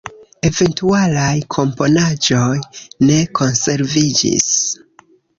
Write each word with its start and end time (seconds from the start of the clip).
Eventualaj 0.47 1.33
komponaĵoj 1.55 2.55
ne 3.09 3.17
konserviĝis. 3.41 4.49